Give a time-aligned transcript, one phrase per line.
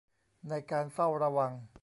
[0.49, 1.51] ในการเฝ้าระวัง